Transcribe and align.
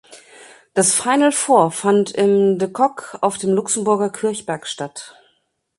Das 0.73 0.95
Final 0.95 1.31
Four 1.31 1.69
fand 1.69 2.09
im 2.09 2.57
d’Coque 2.57 3.19
auf 3.21 3.37
dem 3.37 3.51
Luxemburger 3.51 4.09
Kirchberg 4.09 4.65
statt. 4.65 5.15